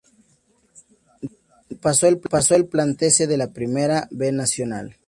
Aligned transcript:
De 1.21 1.77
allí, 2.07 2.15
pasó 2.15 2.55
al 2.55 2.65
Platense 2.67 3.27
de 3.27 3.37
la 3.37 3.53
Primera 3.53 4.07
B 4.09 4.31
Nacional. 4.31 4.97